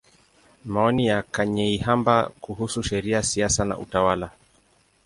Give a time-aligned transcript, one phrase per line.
[0.65, 4.31] Maoni ya Kanyeihamba kuhusu Sheria, Siasa na Utawala.